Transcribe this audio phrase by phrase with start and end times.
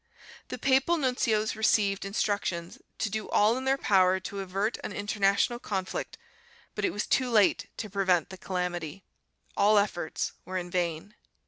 [0.47, 5.59] The papal nuncios received instructions to do all in their power to avert an international
[5.59, 6.17] conflict,
[6.73, 9.03] but it was too late to prevent the calamity;
[9.55, 11.13] all efforts were in vain.